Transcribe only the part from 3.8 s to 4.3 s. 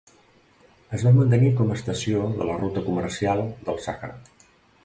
Sàhara.